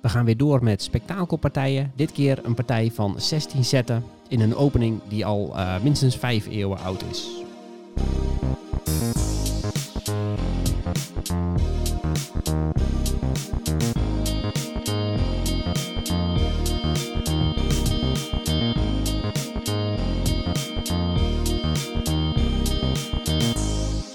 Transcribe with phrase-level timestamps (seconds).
[0.00, 1.92] We gaan weer door met spektakelpartijen.
[1.94, 6.46] Dit keer een partij van 16 zetten in een opening die al uh, minstens 5
[6.46, 7.44] eeuwen oud is.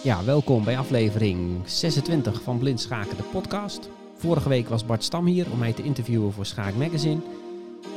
[0.03, 3.89] Ja, welkom bij aflevering 26 van Blind Schaken, de podcast.
[4.21, 7.21] Vorige week was Bart Stam hier om mij te interviewen voor Schaak Magazine.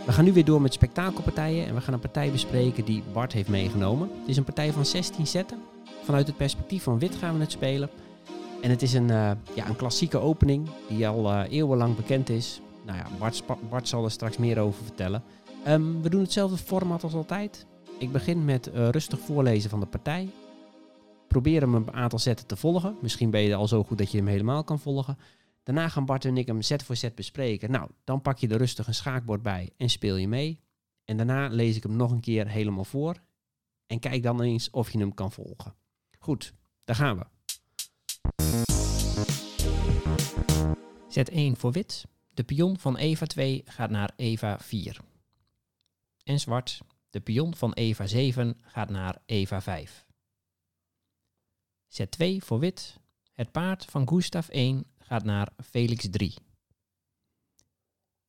[0.06, 3.32] We gaan nu weer door met spektakelpartijen en we gaan een partij bespreken die Bart
[3.32, 4.10] heeft meegenomen.
[4.20, 5.58] Het is een partij van 16 zetten.
[6.02, 7.90] Vanuit het perspectief van wit gaan we het spelen.
[8.62, 12.60] En het is een, uh, ja, een klassieke opening die al uh, eeuwenlang bekend is.
[12.86, 15.22] Nou ja, Bart, Bart, zal er straks meer over vertellen.
[15.68, 17.66] Um, we doen hetzelfde format als altijd.
[17.98, 20.28] Ik begin met uh, rustig voorlezen van de partij.
[21.28, 22.96] Probeer hem een aantal zetten te volgen.
[23.00, 25.16] Misschien ben je al zo goed dat je hem helemaal kan volgen.
[25.64, 27.70] Daarna gaan Bart en ik hem set voor set bespreken.
[27.70, 30.60] Nou, dan pak je er rustig een schaakbord bij en speel je mee.
[31.04, 33.22] En daarna lees ik hem nog een keer helemaal voor.
[33.86, 35.74] En kijk dan eens of je hem kan volgen.
[36.18, 37.26] Goed, daar gaan we.
[41.08, 42.04] Zet 1 voor wit.
[42.30, 45.00] De pion van Eva 2 gaat naar Eva 4.
[46.24, 46.80] En zwart.
[47.10, 50.06] De pion van Eva 7 gaat naar Eva 5.
[51.86, 53.00] Zet 2 voor wit.
[53.32, 56.34] Het paard van Gustav 1 gaat naar Felix 3.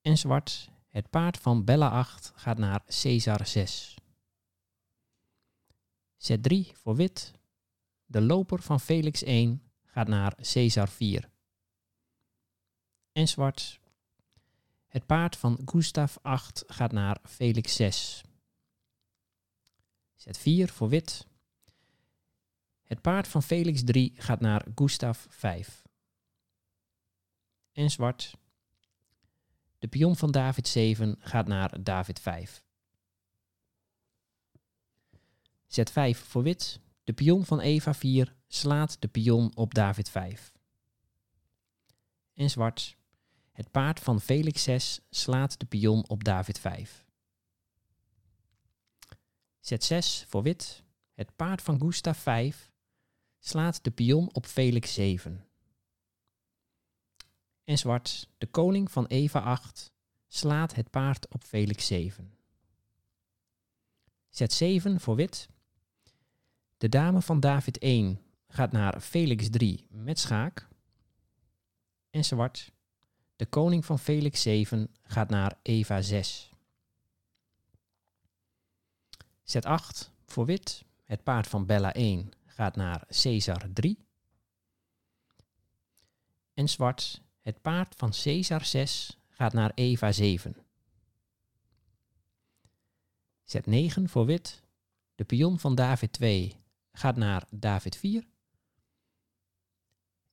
[0.01, 3.97] En zwart, het paard van Bella 8 gaat naar Caesar 6.
[6.17, 7.31] Zet 3 voor wit.
[8.05, 11.29] De loper van Felix 1 gaat naar Caesar 4.
[13.11, 13.79] En zwart,
[14.87, 18.23] het paard van Gustav 8 gaat naar Felix 6.
[20.15, 21.27] Zet 4 voor wit.
[22.83, 25.84] Het paard van Felix 3 gaat naar Gustav 5
[27.75, 28.37] en zwart.
[29.79, 32.63] De pion van David 7 gaat naar David 5.
[35.67, 36.79] Zet 5 voor wit.
[37.03, 40.53] De pion van Eva 4 slaat de pion op David 5.
[42.33, 42.97] En zwart.
[43.51, 47.05] Het paard van Felix 6 slaat de pion op David 5.
[49.59, 50.83] Zet 6 voor wit.
[51.13, 52.71] Het paard van Gustav 5
[53.39, 55.45] slaat de pion op Felix 7
[57.65, 59.91] en zwart, de koning van Eva 8,
[60.27, 62.33] slaat het paard op Felix 7.
[64.29, 65.49] Zet 7 voor wit.
[66.77, 70.67] De dame van David 1 gaat naar Felix 3 met schaak.
[72.09, 72.71] En zwart,
[73.35, 76.49] de koning van Felix 7 gaat naar Eva 6.
[79.43, 80.83] Zet 8 voor wit.
[81.03, 83.97] Het paard van Bella 1 gaat naar Caesar 3.
[86.53, 90.55] En zwart, het paard van Caesar 6 gaat naar Eva 7.
[93.43, 94.63] Zet 9 voor wit.
[95.15, 96.55] De pion van David 2
[96.91, 98.27] gaat naar David 4.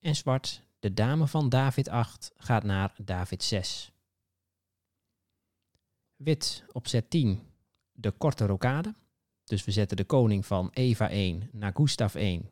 [0.01, 3.93] En zwart, de dame van David 8 gaat naar David 6.
[6.17, 7.41] Wit op zet 10,
[7.93, 8.95] de korte rokade.
[9.45, 12.51] Dus we zetten de koning van Eva 1 naar Gustav 1.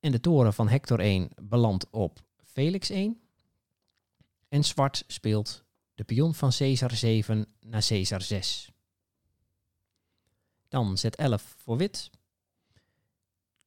[0.00, 3.21] En de toren van Hector 1 belandt op Felix 1.
[4.52, 5.64] En zwart speelt
[5.94, 8.70] de pion van Caesar 7 naar Caesar 6.
[10.68, 12.10] Dan zet 11 voor wit.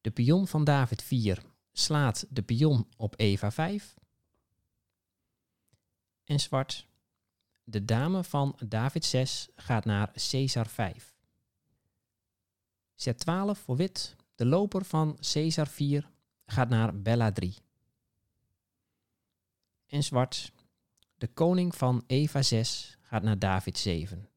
[0.01, 3.94] De pion van David 4 slaat de pion op Eva 5.
[6.23, 6.88] En zwart.
[7.63, 11.16] De dame van David 6 gaat naar Caesar 5.
[12.96, 14.16] Zet 12 voor wit.
[14.35, 16.09] De loper van Caesar 4
[16.46, 17.57] gaat naar Bella 3.
[19.85, 20.53] En zwart.
[21.25, 24.29] De koning van Eva 6 gaat naar David 7.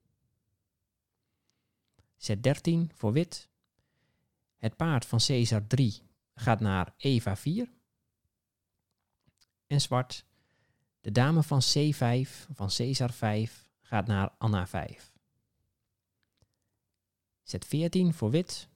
[2.17, 3.49] Zet 13 voor wit.
[4.57, 6.03] Het paard van Caesar 3
[6.35, 7.73] gaat naar Eva 4.
[9.67, 10.25] En zwart.
[11.01, 15.13] De dame van C5 van Caesar 5 gaat naar Anna 5.
[17.43, 18.69] Zet 14 voor wit.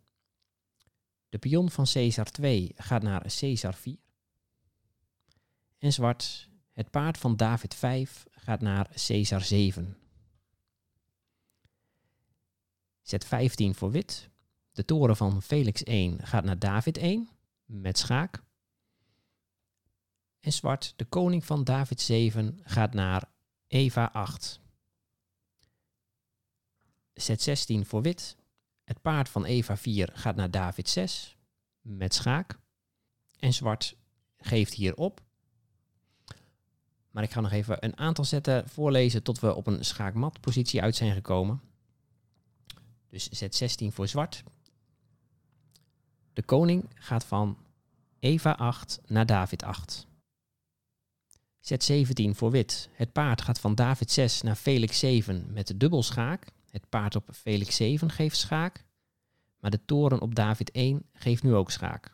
[1.29, 3.97] De pion van Caesar 2 gaat naar Caesar 4.
[5.79, 6.50] En zwart.
[6.73, 9.97] Het paard van David 5 gaat naar Caesar 7.
[13.03, 14.31] Zet 15 voor wit.
[14.73, 17.29] De toren van Felix 1 gaat naar David 1
[17.65, 18.43] met schaak.
[20.41, 23.25] En zwart, de koning van David 7 gaat naar
[23.67, 24.61] Eva 8.
[27.13, 28.37] Zet 16 voor wit.
[28.85, 31.37] Het paard van Eva 4 gaat naar David 6
[31.81, 32.59] met schaak.
[33.39, 33.97] En zwart
[34.37, 35.21] geeft hier op
[37.12, 40.97] Maar ik ga nog even een aantal zetten voorlezen tot we op een schaakmatpositie uit
[40.97, 41.61] zijn gekomen.
[43.09, 44.43] Dus zet 16 voor zwart.
[46.32, 47.59] De koning gaat van
[48.19, 50.06] Eva 8 naar David 8.
[51.61, 52.88] Zet 17 voor wit.
[52.93, 56.53] Het paard gaat van David 6 naar Felix 7 met de dubbelschaak.
[56.70, 58.85] Het paard op Felix 7 geeft schaak.
[59.58, 62.11] Maar de toren op David 1 geeft nu ook schaak.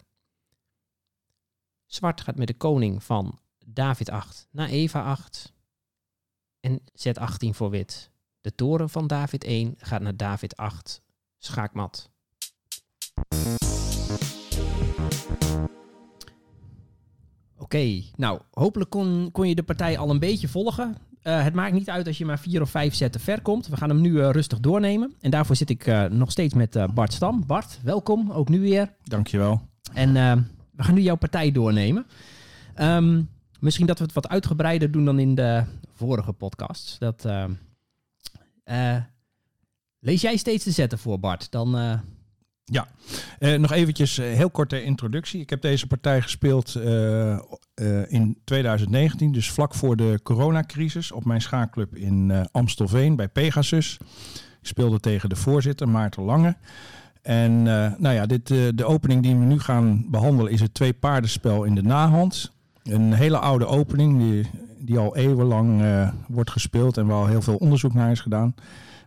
[1.87, 3.41] Zwart gaat met de koning van
[3.73, 5.53] David 8 naar Eva 8.
[6.61, 8.11] En zet 18 voor wit.
[8.41, 11.03] De toren van David 1 gaat naar David 8.
[11.39, 12.11] Schaakmat.
[17.57, 20.97] Oké, nou hopelijk kon, kon je de partij al een beetje volgen.
[21.23, 23.67] Uh, het maakt niet uit als je maar vier of vijf zetten ver komt.
[23.67, 25.15] We gaan hem nu uh, rustig doornemen.
[25.21, 27.47] En daarvoor zit ik uh, nog steeds met Bart Stam.
[27.47, 28.95] Bart, welkom, ook nu weer.
[29.03, 29.61] Dankjewel.
[29.93, 30.13] En
[30.73, 32.07] we gaan nu jouw partij doornemen.
[32.77, 33.29] Um,
[33.59, 35.65] misschien dat we het wat uitgebreider doen dan in de
[35.95, 36.99] vorige podcasts.
[36.99, 37.29] Dat,
[40.01, 41.51] lees jij steeds de zetten voor, Bart?
[41.51, 42.01] Dan
[42.65, 42.89] ja,
[43.39, 45.41] uh, nog eventjes heel korte introductie.
[45.41, 46.75] Ik heb deze partij gespeeld
[48.09, 53.99] in 2019, dus vlak voor de coronacrisis, op mijn schaakclub in Amstelveen bij Pegasus.
[54.61, 56.57] Ik speelde tegen de voorzitter Maarten Lange.
[57.23, 61.65] En nou ja, dit, de opening die we nu gaan behandelen is het twee paardenspel
[61.65, 62.53] in de nahand.
[62.89, 65.83] Een hele oude opening die, die al eeuwenlang
[66.29, 68.55] wordt gespeeld en waar al heel veel onderzoek naar is gedaan.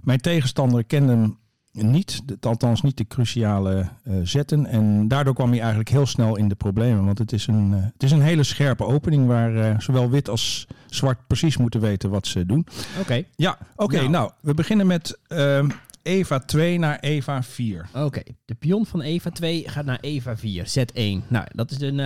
[0.02, 1.38] Mijn tegenstander kende hem
[1.72, 4.66] niet, althans niet de cruciale uh, zetten.
[4.66, 7.06] En daardoor kwam hij eigenlijk heel snel in de problemen.
[7.06, 10.30] Want het is een, uh, het is een hele scherpe opening waar uh, zowel wit
[10.30, 12.68] als zwart precies moeten weten wat ze doen.
[13.00, 13.24] Oké.
[13.36, 13.84] Ja, oké.
[13.84, 14.12] Okay, nou.
[14.12, 14.32] nou.
[14.42, 15.70] we beginnen met ehm,
[16.04, 17.90] Eva 2 naar Eva 4.
[17.94, 21.24] Oké, de pion van Eva 2 gaat naar Eva 4, zet 1.
[21.28, 22.00] Nou, dat is een,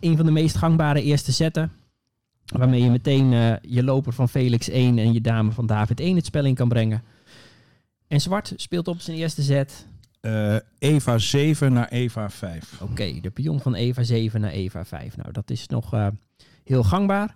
[0.00, 1.72] een van de meest gangbare eerste zetten.
[2.46, 6.26] Waarmee je meteen je loper van Felix 1 en je dame van David 1 het
[6.26, 7.02] spel in kan brengen.
[8.08, 9.86] En zwart speelt op zijn eerste zet.
[10.20, 12.80] Uh, Eva 7 naar Eva 5.
[12.80, 15.16] Oké, de pion van Eva 7 naar Eva 5.
[15.16, 16.06] Nou, dat is nog uh,
[16.64, 17.34] heel gangbaar.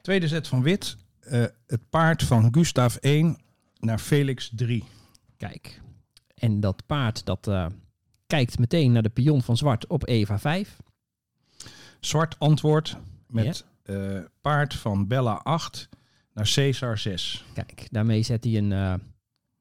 [0.00, 0.96] Tweede zet van wit.
[1.32, 3.38] Uh, het paard van Gustav 1
[3.78, 4.84] naar Felix 3.
[5.36, 5.80] Kijk,
[6.34, 7.50] en dat paard dat
[8.26, 10.76] kijkt meteen naar de pion van zwart op Eva 5.
[12.00, 12.96] Zwart antwoord
[13.26, 14.24] met yeah.
[14.40, 15.88] paard van Bella 8
[16.32, 17.44] naar Caesar 6.
[17.54, 18.94] Kijk, daarmee zet hij een uh,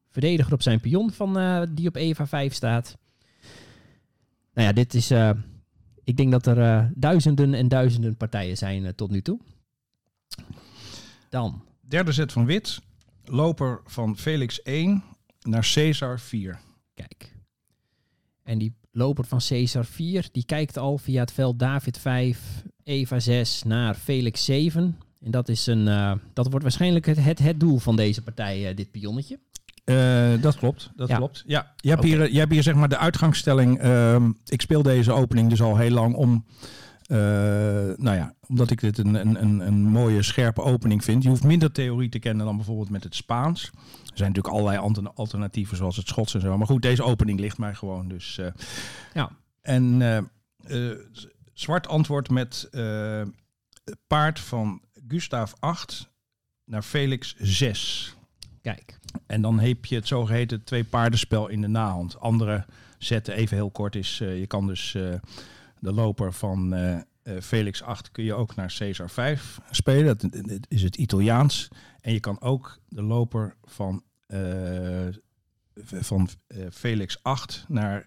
[0.09, 2.97] verdediger op zijn pion van, die op Eva 5 staat.
[4.53, 5.11] Nou ja, dit is...
[6.03, 9.39] Ik denk dat er duizenden en duizenden partijen zijn tot nu toe.
[11.29, 11.63] Dan.
[11.81, 12.81] Derde zet van wit.
[13.29, 15.03] Loper van Felix 1
[15.41, 16.59] naar Caesar 4.
[16.93, 17.35] Kijk.
[18.43, 22.39] En die loper van Caesar 4, die kijkt al via het veld David 5,
[22.83, 24.97] Eva 6 naar Felix 7.
[25.21, 28.69] En dat, is een, uh, dat wordt waarschijnlijk het, het, het doel van deze partij,
[28.69, 29.39] uh, dit pionnetje.
[29.85, 31.17] Uh, dat klopt, dat ja.
[31.17, 31.43] klopt.
[31.45, 32.17] Ja, je hebt, okay.
[32.17, 33.83] hier, je hebt hier zeg maar de uitgangsstelling.
[33.83, 36.45] Uh, ik speel deze opening dus al heel lang om...
[37.97, 41.23] nou ja, omdat ik dit een, een, een, een, mooie, scherpe opening vind.
[41.23, 43.63] Je hoeft minder theorie te kennen dan bijvoorbeeld met het Spaans.
[43.63, 46.57] Er zijn natuurlijk allerlei alternatieven zoals het Schots en zo.
[46.57, 48.07] Maar goed, deze opening ligt mij gewoon.
[48.07, 48.39] Dus,
[49.13, 49.29] ja.
[49.61, 50.01] En
[51.53, 52.69] zwart antwoord met
[54.07, 56.09] paard van Gustav 8
[56.65, 58.15] naar Felix 6.
[58.61, 58.99] Kijk.
[59.25, 62.19] En dan heb je het zogeheten twee paardenspel in de nahand.
[62.19, 62.65] Andere
[62.97, 64.91] zetten, even heel kort, is je kan dus
[65.79, 66.73] de loper van
[67.41, 70.05] Felix 8 kun je ook naar Caesar 5 spelen.
[70.05, 71.67] Dat, dat is het Italiaans.
[72.01, 74.03] En je kan ook de loper van,
[75.83, 76.29] van
[76.71, 78.05] Felix 8 naar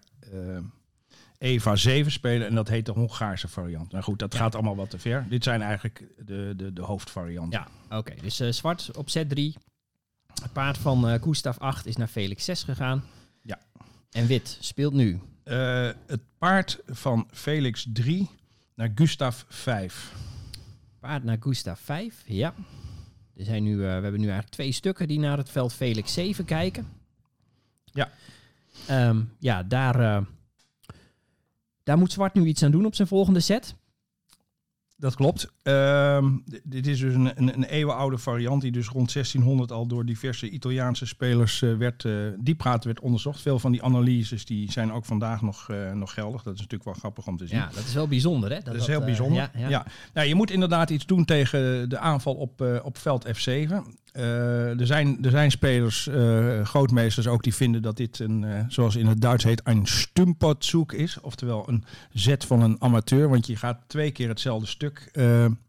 [1.41, 3.91] Eva 7 spelen en dat heet de Hongaarse variant.
[3.91, 5.25] Nou goed, dat gaat allemaal wat te ver.
[5.29, 7.65] Dit zijn eigenlijk de, de, de hoofdvarianten.
[7.89, 8.13] Ja, oké.
[8.21, 9.55] Dus uh, zwart op z 3.
[10.41, 13.03] Het paard van uh, Gustav 8 is naar Felix 6 gegaan.
[13.41, 13.59] Ja.
[14.11, 15.19] En wit speelt nu?
[15.45, 18.29] Uh, het paard van Felix 3
[18.81, 20.13] naar Gustav 5.
[20.99, 22.53] Paard naar Gustav 5, ja.
[23.35, 26.45] Er zijn nu, we hebben nu eigenlijk twee stukken die naar het veld Felix 7
[26.45, 26.87] kijken.
[27.85, 28.11] Ja.
[28.89, 30.25] Um, ja, daar
[31.83, 33.75] daar moet Zwart nu iets aan doen op zijn volgende set.
[35.01, 35.51] Dat klopt.
[35.63, 36.25] Uh,
[36.63, 40.49] dit is dus een, een, een, eeuwenoude variant die dus rond 1600 al door diverse
[40.49, 43.41] Italiaanse spelers uh, werd, uh, diepgaat werd onderzocht.
[43.41, 46.43] Veel van die analyses die zijn ook vandaag nog, uh, nog geldig.
[46.43, 47.57] Dat is natuurlijk wel grappig om te zien.
[47.57, 48.55] Ja, dat is wel bijzonder hè?
[48.55, 49.37] Dat, dat is heel bijzonder.
[49.37, 49.69] Ja, ja.
[49.69, 49.85] ja.
[50.13, 53.73] Nou, je moet inderdaad iets doen tegen de aanval op, op veld F7.
[54.11, 56.09] Er, zijn, er zijn spelers,
[56.63, 61.19] grootmeesters ook, die vinden dat dit een, zoals in het Duits heet, een stumperzoek is.
[61.21, 65.11] Oftewel een zet van een amateur, want je gaat twee keer hetzelfde stuk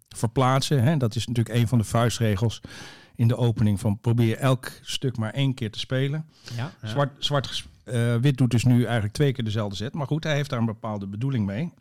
[0.09, 0.83] verplaatsen.
[0.83, 0.97] Hè.
[0.97, 2.61] Dat is natuurlijk een van de vuistregels
[3.15, 6.27] in de opening van probeer elk stuk maar één keer te spelen.
[6.57, 7.11] Ja, ja.
[7.19, 9.95] Zwart, eh, wit doet dus nu eigenlijk twee keer dezelfde zet.
[9.95, 11.73] Maar goed, hij heeft daar een bepaalde bedoeling mee.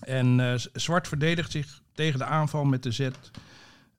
[0.00, 3.30] En eh, zwart verdedigt zich tegen de aanval met de zet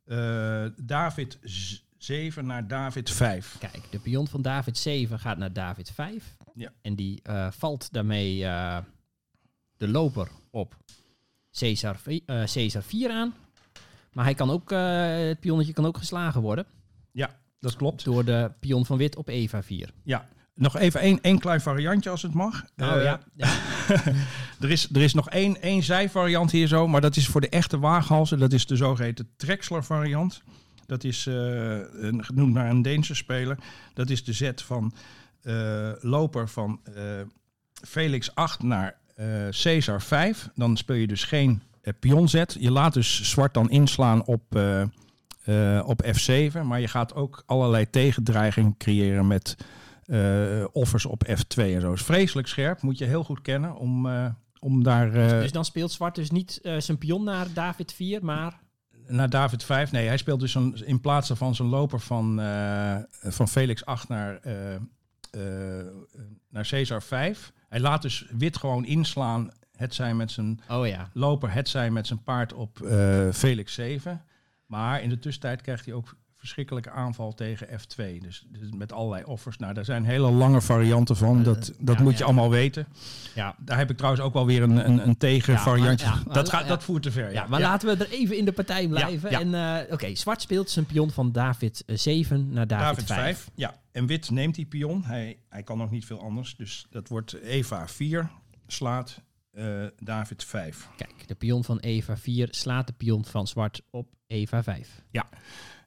[0.06, 3.56] eh, David z- 7 naar David 5.
[3.60, 6.36] Kijk, de pion van David 7 gaat naar David 5.
[6.56, 6.72] Ja.
[6.82, 8.78] En die eh, valt daarmee eh,
[9.78, 10.78] de loper op
[11.52, 13.34] Caesar, Caesar 4 aan.
[14.14, 16.66] Maar hij kan ook, het pionnetje kan ook geslagen worden
[17.12, 18.04] Ja, dat klopt.
[18.04, 19.94] door de pion van wit op Eva 4.
[20.04, 20.28] Ja.
[20.56, 22.62] Nog even één, één klein variantje als het mag.
[22.62, 23.48] Oh ja, ja.
[24.60, 27.50] er, is, er is nog één, één zijvariant hier zo, maar dat is voor de
[27.50, 28.40] echte waaghalzen.
[28.40, 30.42] Dat is de zogeheten Trexler variant.
[30.86, 31.34] Dat is eh,
[31.94, 33.58] een, genoemd naar een Deense speler.
[33.94, 34.94] Dat is de zet van
[35.42, 36.80] eh, loper van
[37.88, 38.98] Felix 8 naar
[39.50, 40.50] Caesar 5.
[40.56, 41.62] Dan speel je dus geen
[42.00, 42.58] pionzet.
[42.60, 44.44] Je laat dus zwart dan inslaan op,
[45.84, 46.62] op F7.
[46.64, 49.56] Maar je gaat ook allerlei tegendreiging creëren met
[50.06, 51.94] eh, offers op F2 en zo.
[51.94, 52.82] Is vreselijk scherp.
[52.82, 54.26] Moet je heel goed kennen om, eh,
[54.60, 55.14] om daar...
[55.14, 58.60] eh, Dus dan speelt zwart dus niet zijn pion naar David 4, maar...
[59.08, 59.92] naar David 5.
[59.92, 62.42] Nee, hij speelt dus een, in plaats van zijn loper van,
[63.22, 64.40] van Felix 8 naar,
[66.50, 67.54] naar Caesar 5.
[67.70, 69.52] Hij laat dus wit gewoon inslaan.
[69.76, 71.10] Het zijn met zijn Oh ja.
[71.14, 72.78] loper, het zijn met zijn paard op
[73.32, 74.24] Felix 7.
[74.66, 78.18] Maar in de tussentijd krijgt hij ook verschrikkelijke aanval tegen F2.
[78.20, 79.58] Dus, dus met allerlei offers.
[79.58, 81.44] Nou, daar zijn hele lange varianten van.
[81.44, 82.18] Dat, dat Eh, ja, moet ja.
[82.18, 82.88] je allemaal weten.
[83.36, 86.06] Ja, Daar heb ik trouwens ook wel weer een, een, een tegenvariantje.
[86.06, 86.68] Ja, ja, dat, gaat, ja.
[86.68, 87.32] dat voert te ver.
[87.34, 89.32] ja, maar laten we er even in de partij blijven.
[89.32, 89.40] ja.
[89.40, 89.54] En
[89.86, 93.20] eh, oké, zwart speelt zijn pion van David eh, 7 naar David, David 5.
[93.22, 93.50] 5.
[93.56, 95.04] Ja, en wit neemt die pion.
[95.04, 96.56] Hij, hij kan nog niet veel anders.
[96.56, 98.30] Dus dat wordt Eva 4
[98.68, 99.22] slaat
[99.52, 100.90] eh, David 5.
[100.98, 105.04] Kijk, de pion van Eva 4 slaat de pion van zwart op Eva 5.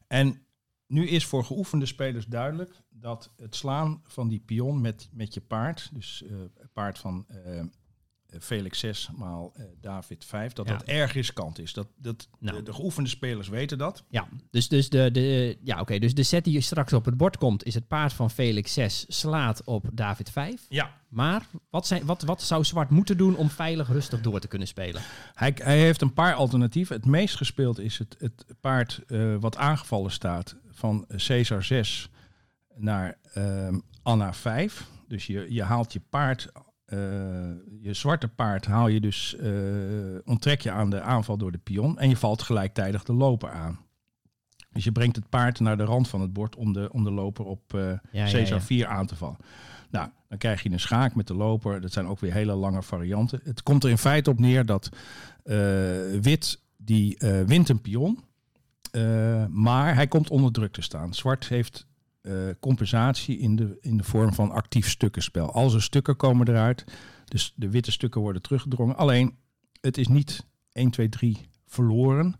[0.07, 0.46] En
[0.87, 5.41] nu is voor geoefende spelers duidelijk dat het slaan van die pion met, met je
[5.41, 6.25] paard, dus
[6.59, 7.63] het paard van eh,
[8.41, 10.73] Felix 6 maal eh, David 5, dat Ja.
[10.77, 11.73] dat erg riskant is.
[11.73, 12.57] Dat, dat, Nou.
[12.57, 14.05] de, de geoefende spelers weten dat.
[14.09, 17.37] Ja, dus, dus, de, de, ja, oké, dus de set die straks op het bord
[17.37, 20.67] komt is het paard van Felix 6 slaat op David 5.
[20.69, 21.01] Ja.
[21.09, 24.69] Maar wat, zijn, wat, wat zou zwart moeten doen om veilig rustig door te kunnen
[24.69, 25.03] spelen?
[25.35, 26.97] Hij, hij heeft een paar alternatieven.
[26.97, 29.01] Het meest gespeeld is het, het paard
[29.41, 32.11] wat aangevallen staat van Caesar 6
[32.75, 34.89] naar ehm, Anna 5.
[35.09, 36.53] Dus je, je haalt je paard,
[36.85, 36.99] eh,
[37.81, 39.51] je zwarte paard haal je dus, eh,
[40.25, 43.79] onttrek je aan de aanval door de pion en je valt gelijktijdig de loper aan.
[44.71, 47.11] Dus je brengt het paard naar de rand van het bord om de, om de
[47.11, 47.63] loper op
[48.11, 48.61] ja, Caesar ja.
[48.61, 49.37] 4 aan te vallen.
[49.91, 51.81] Nou, dan krijg je een schaak met de loper.
[51.81, 53.41] Dat zijn ook weer hele lange varianten.
[53.45, 54.89] Het komt er in feite op neer dat
[55.43, 55.57] eh,
[56.21, 57.17] wit die
[57.47, 58.25] wint een pion,
[59.51, 61.15] maar hij komt onder druk te staan.
[61.15, 61.87] Zwart heeft
[62.21, 65.53] eh, compensatie in de, in de vorm van actief stukkenspel.
[65.53, 66.85] Al zijn stukken komen eruit,
[67.25, 68.97] dus de witte stukken worden teruggedrongen.
[68.97, 69.35] Alleen,
[69.81, 71.37] het is niet 1, 2, 3
[71.67, 72.35] verloren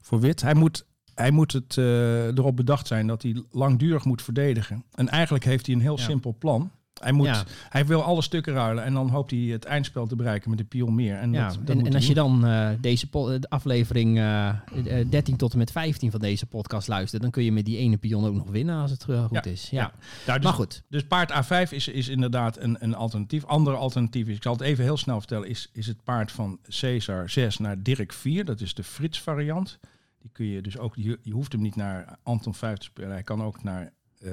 [0.00, 0.40] voor wit.
[0.42, 4.84] Hij moet, hij moet het eh, erop bedacht zijn dat hij langdurig moet verdedigen.
[4.94, 6.04] En eigenlijk heeft hij een heel Ja.
[6.04, 6.70] simpel plan.
[7.00, 7.44] Hij, moet, Ja.
[7.68, 10.64] hij wil alle stukken ruilen en dan hoopt hij het eindspel te bereiken met de
[10.64, 11.16] pion meer.
[11.16, 15.36] En, Ja, dat, dat en, als je dan eh, deze de aflevering eh, eh, 13
[15.36, 18.24] tot en met 15 van deze podcast luistert, dan kun je met die ene pion
[18.26, 19.70] ook nog winnen als het eh, goed Ja, is.
[19.70, 19.92] Ja.
[20.26, 23.44] Nou, dus, Maar goed, dus paard A5 is, is inderdaad een, een alternatief.
[23.44, 26.58] Andere alternatief is, ik zal het even heel snel vertellen, is, is het paard van
[26.80, 28.44] Caesar 6 naar Dirk 4.
[28.44, 29.78] Dat is de Frits variant.
[30.20, 33.10] Die kun je dus ook, je, je hoeft hem niet naar Anton 5 te spelen.
[33.10, 34.32] Hij kan ook naar, eh,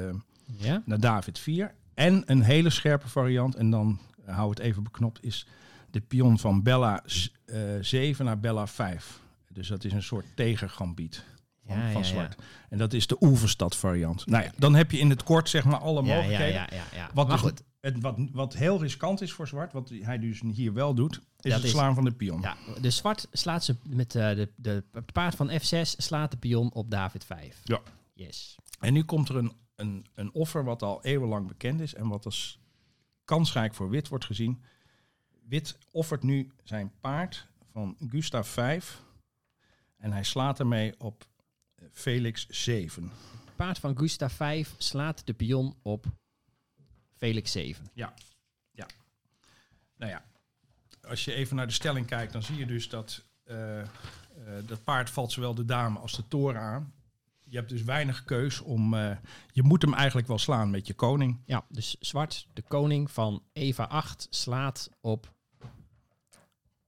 [0.57, 0.81] ja.
[0.85, 1.73] naar David 4.
[1.97, 5.47] En een hele scherpe variant, en dan eh, hou het even beknopt, is
[5.91, 9.19] de pion van Bella z- eh, 7 naar Bella 5.
[9.53, 11.23] Dus dat is een soort tegengambiet
[11.65, 12.13] van, Ja, van ja, ja.
[12.13, 12.35] zwart.
[12.69, 14.25] En dat is de Oeverstad variant.
[14.25, 16.67] Nou ja, dan heb je in het kort zeg maar alle mogelijkheden.
[17.13, 20.73] Wat, dus- goed, het, wat, wat heel riskant is voor zwart, wat hij dus hier
[20.73, 22.41] wel doet, is Dat het is- slaan van de pion.
[22.41, 26.37] ja, de zwart slaat ze met eh, de, de, het paard van F6 slaat de
[26.37, 27.59] pion op David 5.
[27.63, 27.79] Ja.
[28.13, 28.55] Yes.
[28.79, 32.25] En nu komt er een, een, een offer wat al eeuwenlang bekend is en wat
[32.25, 32.59] als
[33.25, 34.63] kansrijk voor wit wordt gezien.
[35.43, 39.01] Wit offert nu zijn paard van Gustav 5
[39.97, 41.27] en hij slaat ermee op
[41.91, 43.03] Felix 7.
[43.45, 46.05] Het paard van Gustav 5 slaat de pion op
[47.15, 47.89] Felix 7.
[49.95, 50.25] Nou ja,
[51.01, 53.83] als je even naar de stelling kijkt, dan zie je dus dat eh,
[54.65, 56.93] dat paard valt zowel de dame als de toren aan.
[57.49, 58.93] Je hebt dus weinig keus om.
[58.93, 59.17] eh,
[59.51, 61.41] je moet hem eigenlijk wel slaan met je koning.
[61.45, 65.33] Ja, dus zwart, de koning van Eva 8, slaat op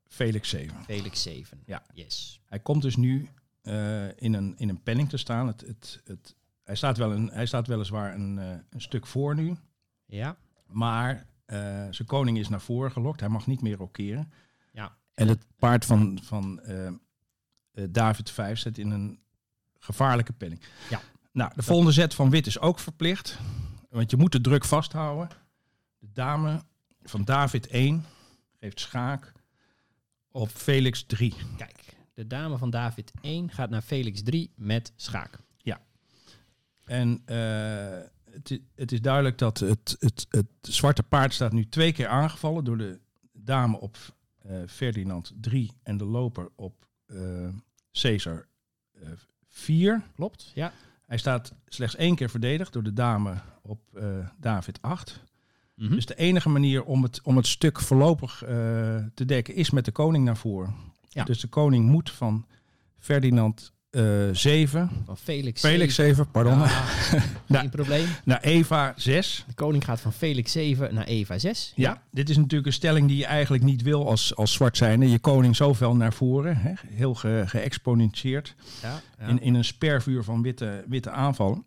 [0.08, 0.84] Felix 7.
[0.84, 1.62] Felix 7.
[1.66, 1.84] Ja.
[1.94, 2.42] Yes.
[2.46, 3.30] Hij komt dus nu
[3.62, 5.48] eh, in, een, in een penning te staan.
[5.48, 9.36] Het, het, het, hij, staat wel een, hij staat weliswaar een, eh, een stuk voor
[9.36, 9.56] nu.
[10.06, 10.38] Ja.
[10.68, 13.20] Maar eh, zijn koning is naar voren gelokt.
[13.20, 14.32] Hij mag niet meer rokeren.
[14.72, 14.98] Ja.
[15.14, 16.94] En het paard van, van eh, eh,
[17.90, 19.20] David V zit in een
[19.80, 20.62] gevaarlijke penning.
[20.90, 21.02] Ja.
[21.32, 23.40] Nou, de volgende zet van wit is ook verplicht.
[23.90, 25.30] Want je moet de druk vasthouden.
[26.00, 26.64] De dame
[27.04, 28.06] van David 1
[28.60, 29.32] geeft schaak
[30.32, 31.34] op Felix 3.
[31.58, 35.40] Kijk, de dame van David 1 gaat naar Felix 3 met schaak.
[36.90, 37.98] En eh,
[38.76, 42.78] het, is duidelijk dat het, het, het zwarte paard staat nu twee keer aangevallen door
[42.78, 43.00] de
[43.34, 43.98] dame op
[44.38, 47.48] eh, Ferdinand 3 en de loper op eh
[47.92, 48.48] Caesar
[49.50, 50.04] 4.
[50.16, 50.52] Klopt?
[50.56, 50.72] Ja.
[51.06, 54.04] Hij staat slechts één keer verdedigd door de dame op eh,
[54.38, 55.24] David 8.
[55.76, 55.94] Mhm.
[55.94, 58.50] Dus de enige manier om het, om het stuk voorlopig eh,
[59.14, 60.76] te dekken is met de koning naar voren.
[61.08, 61.24] Ja.
[61.24, 62.46] Dus de koning moet van
[62.98, 63.72] Ferdinand
[64.32, 65.62] 7, Van Felix.
[65.62, 66.16] Felix 7.
[66.16, 67.70] 7, pardon, Ah, geen Nou.
[67.70, 68.06] probleem.
[68.24, 69.44] naar Eva 6.
[69.48, 71.74] De koning gaat van Felix 7 naar Eva 6.
[71.76, 75.10] Ja, dit is natuurlijk een stelling die je eigenlijk niet wil als, als zwart zijnde.
[75.10, 78.56] Je koning zoveel naar voren, hè, heel ge, geëxponentieerd.
[78.82, 79.28] Ja, ja.
[79.28, 81.64] In, in een spervuur van witte, witte aanvallen.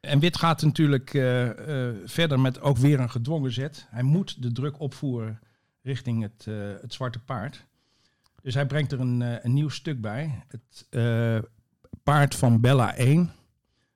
[0.00, 3.86] En wit gaat natuurlijk eh, eh, verder met ook weer een gedwongen zet.
[3.90, 5.40] Hij moet de druk opvoeren
[5.82, 7.66] richting het, eh, het zwarte paard.
[8.42, 10.44] Dus hij brengt er een, eh, een nieuw stuk bij.
[10.48, 11.38] Het eh,
[12.02, 13.30] paard van Bella 1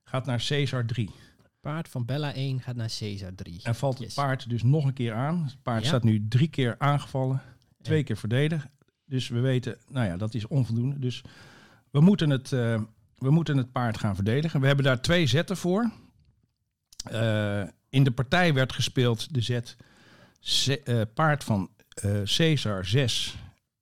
[0.05, 1.11] gaat naar Caesar 3.
[1.61, 3.61] Paard van Bella 1 gaat naar Caesar 3.
[3.63, 4.15] En valt het Yes.
[4.15, 5.45] paard dus nog een keer aan.
[5.45, 5.89] Het paard Ja.
[5.89, 7.43] staat nu drie keer aangevallen,
[7.83, 8.05] twee Ja.
[8.05, 8.67] keer verdedigd.
[9.05, 10.99] Dus we weten, nou ja, dat is onvoldoende.
[10.99, 11.23] Dus
[11.91, 12.81] we moeten het, eh,
[13.19, 14.61] we moeten het paard gaan verdedigen.
[14.61, 15.91] We hebben daar twee zetten voor.
[17.89, 19.77] In de partij werd gespeeld de zet
[20.41, 21.71] ze- paard van
[22.25, 23.37] Caesar 6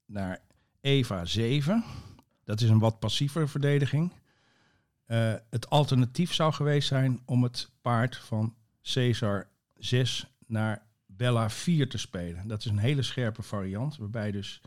[0.06, 0.38] naar
[0.80, 1.84] Eva 7.
[2.44, 4.12] Dat is een wat passievere verdediging.
[5.04, 11.88] Eh, het alternatief zou geweest zijn om het paard van Caesar 6 naar Bella 4
[11.88, 12.48] te spelen.
[12.48, 14.60] Dat is een hele scherpe variant, waarbij dus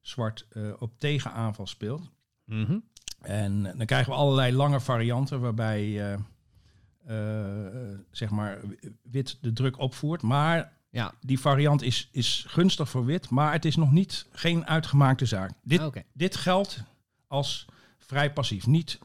[0.00, 2.10] zwart eh, op tegenaanval speelt.
[2.44, 2.78] Mhm.
[3.20, 6.16] En eh, dan krijgen we allerlei lange varianten waarbij
[8.10, 8.60] zeg maar
[9.02, 10.22] wit de druk opvoert.
[10.22, 14.66] Maar Ja, die variant is, is gunstig voor wit, maar het is nog niet geen
[14.66, 15.52] uitgemaakte zaak.
[15.62, 16.82] Dit, dit geldt
[17.26, 17.66] als
[17.98, 18.66] vrij passief.
[18.66, 18.98] Niet,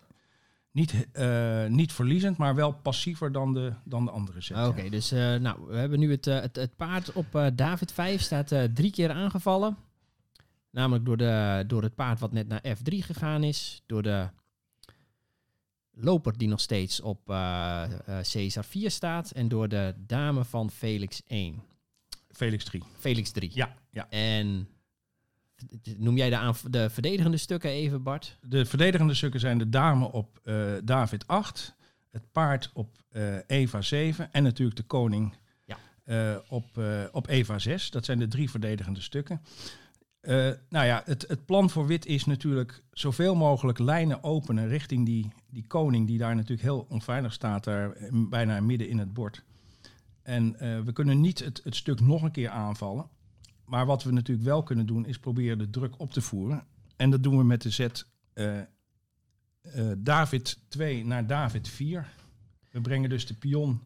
[0.71, 4.67] niet, eh, niet verliezend, maar wel passiever dan de, dan de andere set.
[4.67, 8.21] Oké, dus eh, nou, we hebben nu het, eh, het, het paard op David 5
[8.21, 9.77] staat drie keer aangevallen.
[10.69, 13.83] Namelijk door, de, door het paard wat net naar F3 gegaan is.
[13.85, 14.29] Door de
[15.91, 17.25] loper die nog steeds op
[18.21, 19.31] Caesar 4 staat.
[19.31, 21.63] En door de dame van Felix 1.
[22.33, 22.83] Felix 3.
[22.99, 23.51] Felix 3.
[23.53, 24.09] Ja, ja.
[24.09, 24.67] En
[25.97, 28.37] noem jij de, aanv- de verdedigende stukken even, Bart?
[28.41, 31.75] De verdedigende stukken zijn de dame op eh, David 8,
[32.11, 35.77] het paard op eh, Eva 7 en natuurlijk de koning Ja.
[36.03, 37.89] eh, op, op Eva 6.
[37.89, 39.41] Dat zijn de drie verdedigende stukken.
[40.69, 45.31] Nou ja, het, het plan voor wit is natuurlijk zoveel mogelijk lijnen openen richting die,
[45.49, 49.43] die koning, die daar natuurlijk heel onveilig staat, daar bijna midden in het bord.
[50.23, 53.09] En eh, we kunnen niet het, het stuk nog een keer aanvallen.
[53.65, 56.63] Maar wat we natuurlijk wel kunnen doen, is proberen de druk op te voeren.
[56.95, 58.65] En dat doen we met de zet eh, eh,
[59.97, 62.13] David 2 naar David 4.
[62.69, 63.81] We brengen dus de pion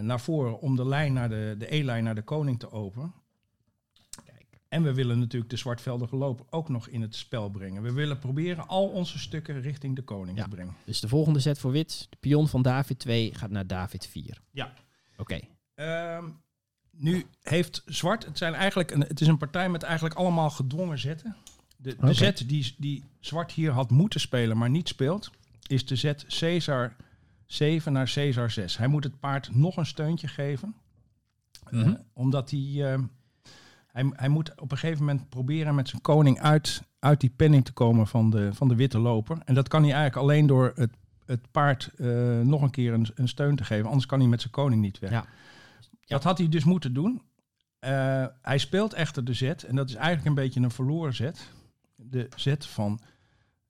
[0.00, 3.14] naar voren om de lijn naar de, de E-lijn naar de koning te openen.
[4.72, 7.82] En we willen natuurlijk de zwartveldige loper ook nog in het spel brengen.
[7.82, 10.42] We willen proberen al onze stukken richting de koning Ja.
[10.44, 10.74] te brengen.
[10.84, 12.06] Dus de volgende set voor wit.
[12.10, 14.40] De pion van David 2 gaat naar David 4.
[14.50, 14.72] Ja.
[15.16, 15.40] Oké.
[15.74, 16.24] Ehm,
[16.90, 20.98] nu heeft zwart, het, zijn eigenlijk een, het is een partij met eigenlijk allemaal gedwongen
[20.98, 21.36] zetten.
[21.76, 25.30] De, de zet die, die zwart hier had moeten spelen, maar niet speelt,
[25.66, 26.96] is de zet Caesar
[27.46, 28.76] 7 naar Caesar 6.
[28.76, 30.74] Hij moet het paard nog een steuntje geven,
[31.64, 31.94] eh, Mhm.
[32.12, 33.02] omdat hij, eh,
[33.92, 37.64] hij, hij moet op een gegeven moment proberen met zijn koning uit, uit die penning
[37.64, 39.38] te komen van de, van de witte loper.
[39.44, 40.90] En dat kan hij eigenlijk alleen door het,
[41.26, 44.40] het paard eh, nog een keer een, een steun te geven, anders kan hij met
[44.40, 45.10] zijn koning niet weg.
[45.10, 45.24] Ja.
[46.06, 47.22] Dat had hij dus moeten doen.
[47.78, 49.64] Eh, hij speelt echter de zet.
[49.64, 51.50] En dat is eigenlijk een beetje een verloren zet.
[51.96, 53.00] De zet van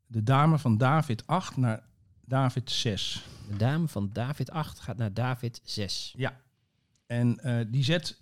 [0.07, 1.83] de dame van David 8 naar
[2.25, 3.27] David 6.
[3.49, 6.15] De dame van David 8 gaat naar David 6.
[6.17, 6.41] Ja.
[7.07, 8.17] En eh, die zet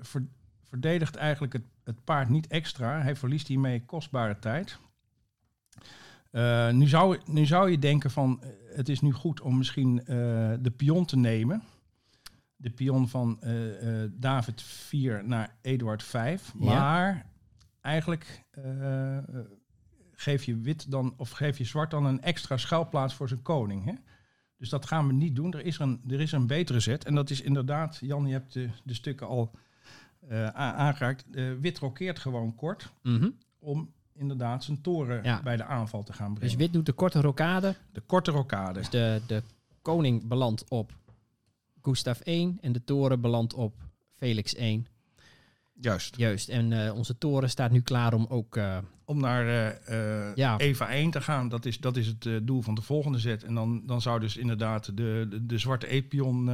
[0.00, 0.28] ver-
[0.74, 3.02] verdedigt eigenlijk het, het paard niet extra.
[3.02, 4.78] Hij verliest hiermee kostbare tijd.
[6.30, 9.98] Eh, nu, zou, nu zou je denken van eh, het is nu goed om misschien
[9.98, 10.06] eh,
[10.60, 11.62] de pion te nemen.
[12.56, 13.38] De pion van
[14.12, 16.52] David 4 naar Eduard 5.
[16.58, 16.64] Ja.
[16.64, 17.26] Maar
[17.80, 18.44] eigenlijk
[20.12, 23.84] geef je wit dan, of geef je zwart dan een extra schuilplaats voor zijn koning.
[23.84, 23.92] Hè?
[24.56, 25.52] Dus dat gaan we niet doen.
[25.52, 27.04] Er is een, er is een betere zet.
[27.04, 29.54] En dat is inderdaad, Jan, je hebt de, de stukken al
[30.30, 31.24] uh, aangeraakt.
[31.30, 32.92] Uh, wit rokeert gewoon kort.
[33.02, 33.30] Mhm.
[33.58, 35.42] Om inderdaad zijn toren Ja.
[35.42, 36.48] bij de aanval te gaan brengen.
[36.50, 37.74] Dus wit doet de korte rokade.
[37.92, 38.72] de korte rokade.
[38.78, 39.42] Dus de, de
[39.82, 40.92] koning belandt op
[41.82, 43.74] Gustav 1 en de toren belandt op
[44.16, 44.86] Felix 1.
[45.80, 46.16] Juist.
[46.16, 46.48] Juist.
[46.48, 48.58] En eh, onze toren staat nu klaar om ook...
[49.06, 49.46] Om naar
[50.34, 50.58] Ja.
[50.58, 53.44] Eva 1 te gaan, dat is, dat is het doel van de volgende zet.
[53.44, 56.50] En dan, dan zou dus inderdaad de, de, de zwarte epion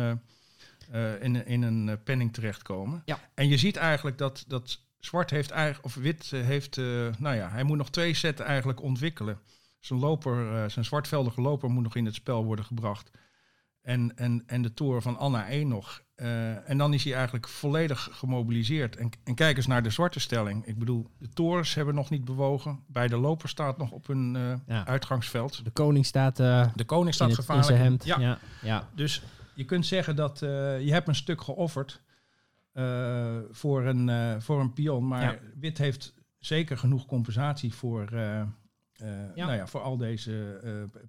[0.90, 3.02] eh, in, in een eh, penning terechtkomen.
[3.04, 3.18] Ja.
[3.34, 6.76] En je ziet eigenlijk dat, dat zwart heeft eigenlijk, of wit eh, heeft,
[7.18, 9.38] nou ja, hij moet nog twee zetten eigenlijk ontwikkelen.
[9.80, 13.10] Zijn loper, zijn zwartveldige loper moet nog in het spel worden gebracht.
[13.82, 16.02] En, en, en de toren van Anna 1 nog.
[16.64, 18.96] En dan is hij eigenlijk volledig gemobiliseerd.
[18.96, 20.66] En, en kijk eens naar de zwarte stelling.
[20.66, 22.80] Ik bedoel, de torens hebben nog niet bewogen.
[22.86, 24.86] Bij de loper staat nog op een Ja.
[24.86, 25.64] uitgangsveld.
[25.64, 28.02] de koning staat De koning in, staat gevaarlijk.
[28.04, 28.38] Ja.
[28.62, 28.88] Ja.
[28.94, 29.22] Dus
[29.60, 32.02] je kunt zeggen dat eh, je hebt een stuk geofferd
[32.72, 35.08] eh, voor, een, eh, voor een pion.
[35.08, 35.38] Maar Ja.
[35.60, 38.52] wit heeft zeker genoeg compensatie voor, Ja.
[39.34, 40.60] Nou ja, voor al deze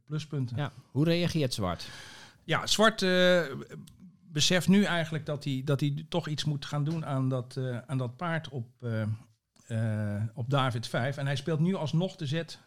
[0.05, 0.57] pluspunten.
[0.57, 0.71] ja.
[0.91, 1.89] Hoe reageert zwart?
[2.43, 3.05] Ja, Zwart
[4.31, 7.97] beseft nu eigenlijk dat hij, dat hij toch iets moet gaan doen aan dat, aan
[7.97, 8.67] dat paard op,
[10.33, 11.17] op David 5.
[11.17, 12.59] En hij speelt nu alsnog de zet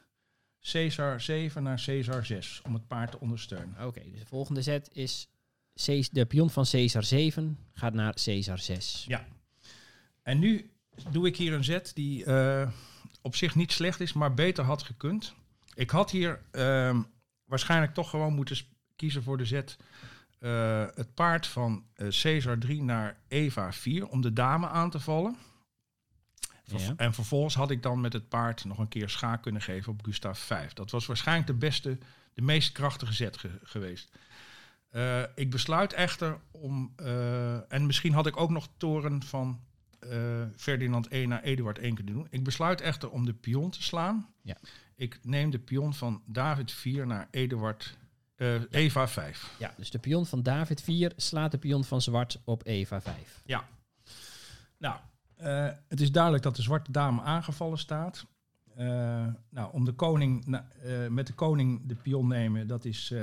[0.60, 3.86] Caesar 7 naar Caesar 6 om het paard te ondersteunen.
[3.86, 5.28] Oké, dus de volgende zet is...
[6.10, 9.04] De pion van Caesar 7 gaat naar Caesar 6.
[9.08, 9.26] Ja.
[10.22, 10.70] En nu
[11.10, 12.70] doe ik hier een zet die eh,
[13.22, 15.34] op zich niet slecht is, maar beter had gekund.
[15.74, 17.02] Ik had hier ehm,
[17.44, 18.56] waarschijnlijk toch gewoon moeten
[18.96, 19.76] kiezen voor de zet
[20.38, 25.00] eh, het paard van eh Caesar 3 naar Eva 4 om de dame aan te
[25.00, 25.36] vallen.
[26.64, 26.94] Ja.
[26.96, 30.04] En vervolgens had ik dan met het paard nog een keer schaak kunnen geven op
[30.04, 30.72] Gustav 5.
[30.72, 31.98] Dat was waarschijnlijk de beste,
[32.34, 34.10] de meest krachtige zet ge- geweest.
[34.94, 39.60] Eh, ik besluit echter om, eh, en misschien had ik ook nog toren van
[39.98, 42.26] eh, Ferdinand 1 naar Eduard 1 kunnen doen.
[42.30, 44.28] Ik besluit echter om de pion te slaan.
[44.42, 44.56] Ja.
[44.96, 47.96] Ik neem de pion van David 4 naar Eduard,
[48.70, 49.54] Eva 5.
[49.58, 53.42] Ja, dus de pion van David 4 slaat de pion van zwart op Eva 5.
[53.44, 53.64] Ja.
[54.78, 54.96] Nou,
[55.88, 58.26] het is duidelijk dat de zwarte dame aangevallen staat.
[59.50, 60.68] Nou, om de koning na-
[61.08, 63.14] met de koning de pion nemen, dat is,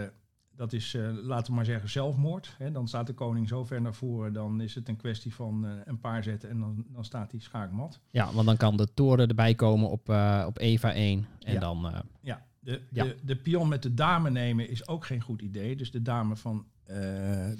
[0.61, 2.55] dat is eh, laten we maar zeggen, zelfmoord.
[2.57, 5.65] Hè, dan staat de koning zo ver naar voren, dan is het een kwestie van
[5.65, 7.99] eh, een paar zetten en dan, dan staat hij schaakmat.
[8.09, 11.27] Ja, want dan kan de toren erbij komen op, eh, op Eva 1.
[11.39, 11.59] En Ja.
[11.59, 12.03] dan...
[12.21, 13.03] Ja, de, Ja.
[13.03, 15.75] De, de pion met de dame nemen is ook geen goed idee.
[15.75, 16.65] Dus de dame van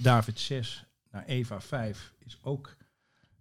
[0.02, 2.78] David 6 naar Eva 5 is ook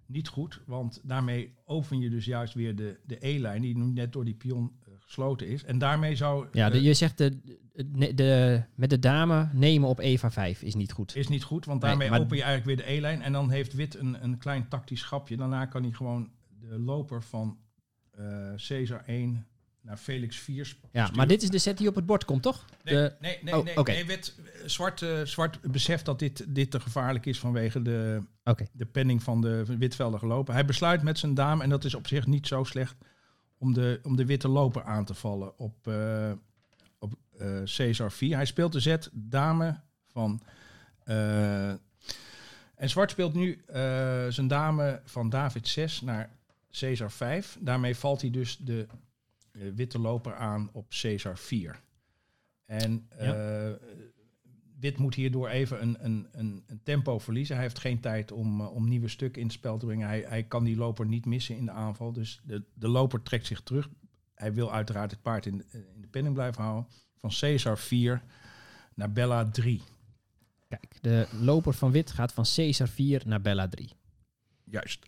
[0.06, 0.60] niet goed.
[0.66, 4.34] Want daarmee open je dus juist weer de, de E-lijn die nu net door die
[4.34, 4.72] pion
[5.10, 5.64] gesloten is.
[5.64, 6.46] En daarmee zou...
[6.52, 7.38] ja, de- eh, je zegt de,
[7.72, 11.16] de, de, met de dame nemen op Eva 5 is niet goed.
[11.16, 13.22] is niet goed, want daarmee open je eigenlijk weer de E-lijn.
[13.22, 15.36] En dan heeft wit een, een klein tactisch grapje.
[15.36, 17.58] Daarna kan hij gewoon de loper van
[18.10, 18.24] eh
[18.68, 19.46] Caesar 1
[19.82, 21.16] naar Felix 4 sp- Ja, sturen.
[21.16, 22.64] maar dit is de set die op het bord komt, toch?
[22.84, 24.34] Nee, De, nee, nee, Oh, nee, nee wit,
[24.66, 28.66] zwart, eh, zwart beseft dat dit, dit te gevaarlijk is vanwege de, Oké.
[28.72, 30.54] de penning van de witveldige loper.
[30.54, 32.96] Hij besluit met zijn dame, en dat is op zich niet zo slecht,
[33.60, 36.32] om de, om de witte loper aan te vallen op, eh,
[36.98, 38.36] op eh, Caesar 4.
[38.36, 40.40] Hij speelt de zet dame van...
[41.04, 41.68] eh,
[42.74, 43.64] en zwart speelt nu
[44.28, 46.30] zijn dame van David 6 naar
[46.70, 47.58] Caesar 5.
[47.60, 48.86] Daarmee valt hij dus de
[49.52, 51.80] witte loper aan op Caesar 4.
[52.70, 53.70] En eh,
[54.80, 57.54] Wit moet hierdoor even een, een, een, een tempo verliezen.
[57.54, 60.06] Hij heeft geen tijd om, eh, om nieuwe stukken in het spel te brengen.
[60.06, 62.12] Hij, hij kan die loper niet missen in de aanval.
[62.12, 63.88] Dus de, de loper trekt zich terug.
[64.34, 65.64] Hij wil uiteraard het paard in, de-
[65.94, 66.86] in de penning blijven houden.
[67.16, 68.22] Van Caesar 4
[68.94, 69.82] naar Bella 3.
[70.68, 73.90] Kijk, de loper van wit gaat van Caesar 4 naar Bella 3.
[74.64, 75.06] Juist.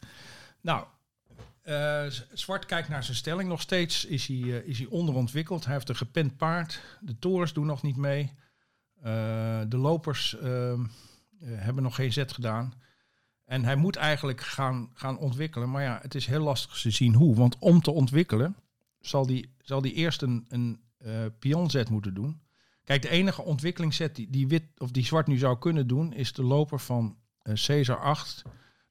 [0.61, 0.87] Nou,
[1.63, 3.49] eh, Zwart kijkt naar zijn stelling.
[3.49, 5.65] Nog steeds is hij, eh, is hij onderontwikkeld.
[5.65, 6.81] Hij heeft een gepend paard.
[7.01, 8.33] De torens doen nog niet mee.
[9.03, 10.87] Eh, de lopers ehm, eh,
[11.41, 12.73] hebben nog geen zet gedaan.
[13.45, 15.71] En hij moet eigenlijk gaan, gaan ontwikkelen.
[15.71, 17.35] Maar ja, het is heel lastig te zien hoe.
[17.35, 18.57] Want om te ontwikkelen
[19.01, 22.41] zal hij zal die eerst een, een eh pionzet moeten doen.
[22.85, 26.13] Kijk, de enige ontwikkelingszet die, die, wit, of die zwart nu zou kunnen doen...
[26.13, 28.43] is de loper van eh Caesar 8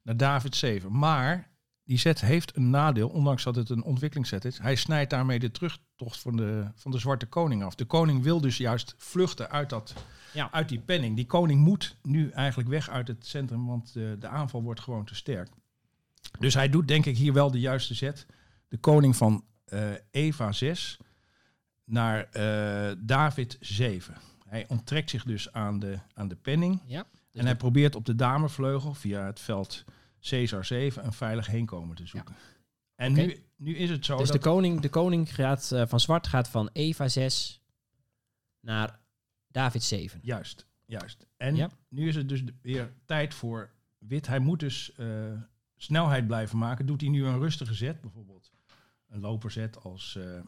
[0.02, 0.98] naar David 7.
[0.98, 1.51] Maar
[1.92, 4.58] die set heeft een nadeel, ondanks dat het een ontwikkelingszet is.
[4.58, 7.76] Hij snijdt daarmee de terugtocht van de, van de zwarte koning af.
[7.76, 9.94] De koning wil dus juist vluchten uit, dat,
[10.34, 10.52] Ja.
[10.52, 11.16] uit die penning.
[11.16, 15.06] Die koning moet nu eigenlijk weg uit het centrum, want de, de aanval wordt gewoon
[15.06, 15.50] te sterk.
[16.40, 18.26] Dus hij doet denk ik hier wel de juiste zet.
[18.68, 21.00] De koning van eh, Eva 6
[21.84, 24.16] naar eh, David 7.
[24.48, 26.82] Hij onttrekt zich dus aan de, aan de penning.
[26.86, 27.06] Ja.
[27.32, 29.86] Dus en hij probeert op de damevleugel via het veld
[30.30, 32.36] Caesar 7 een veilig heenkomen te zoeken.
[32.96, 34.42] En nu, nu is het zo Dus de dat...
[34.42, 37.62] koning, de koning gaat, eh, van zwart gaat van Eva 6
[38.60, 39.00] naar
[39.48, 40.20] David 7.
[40.24, 41.28] Juist, juist.
[41.38, 41.70] En Ja.
[41.90, 44.28] nu is het dus de- weer tijd voor wit.
[44.28, 45.32] Hij moet dus eh,
[45.76, 46.86] snelheid blijven maken.
[46.86, 48.52] Doet hij nu een rustige zet, bijvoorbeeld
[49.08, 50.42] een loperzet als eh,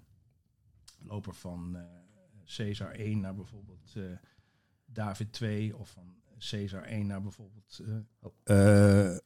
[1.00, 1.84] loper van eh
[2.56, 4.04] Caesar 1 naar bijvoorbeeld eh,
[4.86, 6.16] David 2 of van
[6.50, 7.96] Caesar 1 naar bijvoorbeeld eh,
[8.44, 9.18] eh, eh,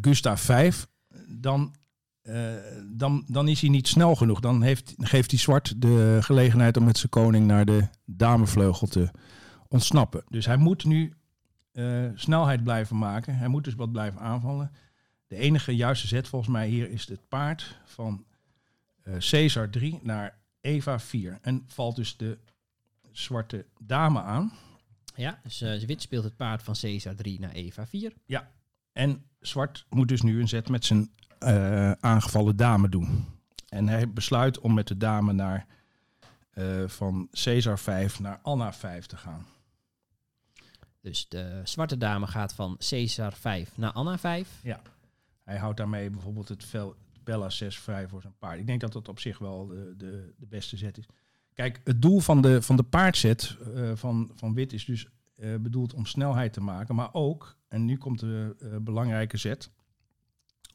[0.00, 0.86] Gustav 5,
[1.28, 1.74] dan,
[2.22, 2.54] eh,
[2.86, 4.40] dan, dan is hij niet snel genoeg.
[4.40, 9.10] Dan heeft, geeft hij zwart de gelegenheid om met zijn koning naar de damevleugel te
[9.68, 10.24] ontsnappen.
[10.28, 11.12] Dus hij moet nu
[11.72, 13.36] eh, snelheid blijven maken.
[13.36, 14.72] Hij moet dus wat blijven aanvallen.
[15.26, 18.24] De enige juiste zet volgens mij hier is het paard van
[19.02, 21.38] eh Caesar 3 naar Eva 4.
[21.42, 22.38] En valt dus de
[23.12, 24.52] zwarte dame aan.
[25.14, 28.12] Ja, dus eh, wit speelt het paard van Caesar 3 naar Eva 4.
[28.98, 33.24] En zwart moet dus nu een zet met zijn eh, aangevallen dame doen.
[33.68, 35.66] En hij besluit om met de dame naar
[36.50, 39.46] eh, van Caesar 5 naar Anna 5 te gaan.
[41.00, 44.48] Dus de zwarte dame gaat van Caesar 5 naar Anna 5.
[45.44, 48.58] Hij houdt daarmee bijvoorbeeld het vel, Bella 6 vrij voor zijn paard.
[48.58, 51.06] Ik denk dat dat op zich wel de, de, de beste zet is.
[51.54, 55.08] Kijk, het doel van de, van de paardzet eh, van, van wit is dus
[55.38, 56.94] eh, bedoeld om snelheid te maken.
[56.94, 59.70] Maar ook, en nu komt de eh, belangrijke zet,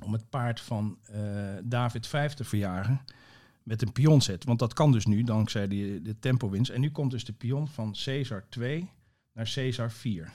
[0.04, 1.22] om het paard van eh,
[1.64, 3.02] David 5 te verjagen
[3.64, 4.44] met een pionzet.
[4.44, 6.72] Want dat kan dus nu, dankzij die, de tempowinst.
[6.72, 8.90] En nu komt dus de pion van Caesar 2
[9.34, 10.32] naar Caesar 4.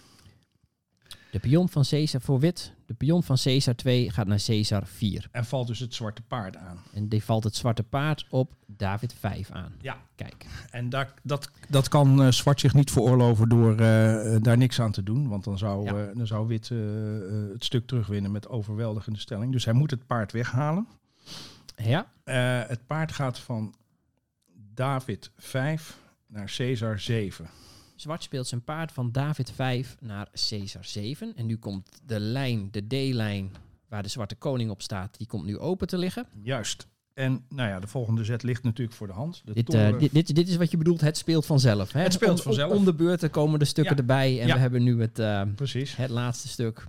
[1.30, 2.72] De pion van Caesar voor wit.
[2.86, 5.28] De pion van Caesar 2 gaat naar Caesar 4.
[5.30, 6.78] En valt dus het zwarte paard aan.
[6.92, 9.72] En die valt het zwarte paard op David 5 aan.
[9.80, 10.46] Ja, Kijk.
[10.70, 14.80] En daar, dat, dat kan eh, Zwart zich niet veroorloven door eh, eh, daar niks
[14.80, 15.28] aan te doen.
[15.28, 16.12] Want dan zou, Ja.
[16.14, 16.68] dan zou Wit
[17.52, 19.52] het stuk terugwinnen met overweldigende stelling.
[19.52, 20.86] Dus hij moet het paard weghalen.
[21.76, 22.06] Ja,
[22.68, 23.74] het paard gaat van
[24.74, 27.48] David 5 naar Caesar 7.
[28.00, 31.32] Zwart speelt zijn paard van David 5 naar Caesar 7.
[31.36, 33.50] En nu komt de lijn, de D-lijn,
[33.88, 36.26] waar de zwarte koning op staat, die komt nu open te liggen.
[36.42, 36.86] Juist.
[37.14, 39.42] En nou ja, de volgende zet ligt natuurlijk voor de hand.
[39.44, 41.92] De Dit, eh, dit, dit, dit is wat je bedoelt, het speelt vanzelf.
[41.92, 42.00] Hè?
[42.00, 42.72] Het speelt Om- vanzelf.
[42.72, 44.00] Om, de beurten komen de stukken Ja.
[44.00, 44.54] erbij en Ja.
[44.54, 45.96] we hebben nu het, eh, Precies.
[45.96, 46.86] het laatste stuk.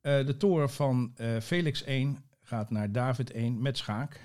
[0.00, 4.20] Eh, de toren van Felix 1 gaat naar David 1 met schaak.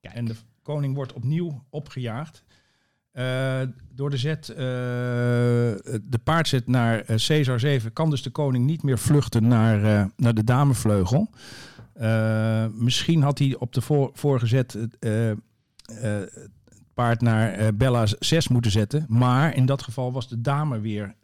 [0.00, 0.14] Kijk.
[0.14, 2.44] En de koning wordt opnieuw opgejaagd.
[3.18, 3.60] Eh,
[3.98, 8.82] door de zet, eh, de paardzet naar eh, Caesar 7 kan dus de koning niet
[8.82, 11.30] meer vluchten naar, eh, naar de damevleugel.
[12.72, 15.36] Misschien had hij op de voor, vorige zet het
[16.94, 19.04] paard naar Bella 6 moeten zetten.
[19.08, 21.14] Maar in dat geval was de dame weer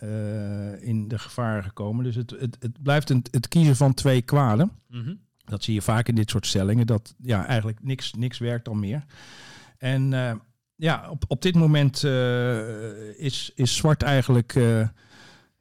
[0.81, 2.05] in de gevaar gekomen.
[2.05, 4.71] Dus het, het, het blijft een, het kiezen van twee kwaden.
[4.89, 5.15] Mhm.
[5.45, 6.87] Dat zie je vaak in dit soort stellingen.
[6.87, 9.05] Dat ja, eigenlijk niks, niks werkt dan meer.
[9.79, 10.13] En
[10.77, 14.89] ja, op, op dit moment eh, is, is zwart eigenlijk eh,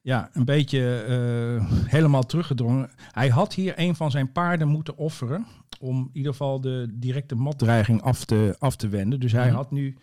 [0.01, 2.89] ja, een beetje eh, helemaal teruggedrongen.
[3.11, 5.45] Hij had hier een van zijn paarden moeten offeren.
[5.79, 9.19] Om in ieder geval de directe matdreiging af te, af te wenden.
[9.19, 9.55] Dus hij Mhm.
[9.55, 9.97] had nu.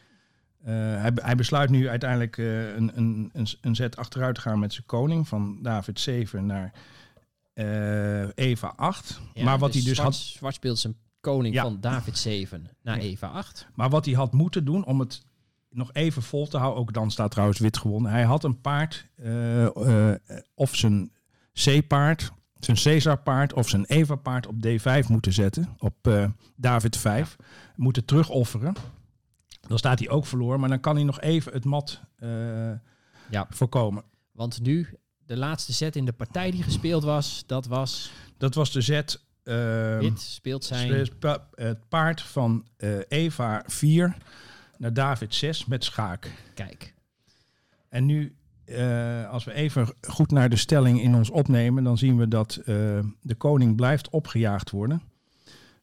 [0.65, 4.87] hij, hij besluit nu uiteindelijk een, een, een, een zet achteruit te gaan met zijn
[4.87, 5.29] koning.
[5.29, 6.73] Van David 7 naar
[8.35, 9.21] Eva 8.
[9.35, 10.15] Ja, maar wat hij dus zwart, had.
[10.17, 11.63] Zwart speelt zijn koning Ja.
[11.63, 13.03] van David 7 naar Ja.
[13.03, 13.67] Eva 8.
[13.75, 15.23] Maar wat hij had moeten doen om het
[15.71, 18.11] nog even vol te houden, ook dan staat trouwens wit gewonnen.
[18.13, 19.65] Hij had een paard, eh,
[20.11, 20.17] eh,
[20.55, 21.13] of zijn
[21.53, 27.37] C-paard, zijn Caesar-paard of zijn Eva-paard op D5 moeten zetten, op eh, David 5.
[27.77, 28.75] Moeten terugofferen.
[29.69, 32.01] Dan staat hij ook verloren, maar dan kan hij nog even het mat
[33.31, 33.47] Ja.
[33.51, 34.03] voorkomen.
[34.33, 34.89] Want nu,
[35.27, 39.25] de laatste set in de partij die gespeeld was, dat was Dat was de zet.
[39.51, 41.09] Eh, wit speelt zijn...
[41.19, 44.17] Pa- het paard van eh, Eva 4
[44.79, 46.33] naar David 6 met schaak.
[46.55, 46.95] Kijk,
[47.89, 48.35] En nu,
[48.65, 52.57] eh, als we even goed naar de stelling in ons opnemen, dan zien we dat
[52.57, 52.65] eh,
[53.21, 55.03] de koning blijft opgejaagd worden.